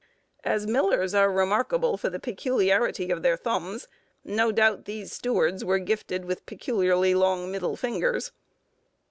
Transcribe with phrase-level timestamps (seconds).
[0.43, 3.87] As millers are remarkable for the peculiarity of their thumbs,
[4.25, 8.31] no doubt these stewards were gifted with peculiarly long middle fingers.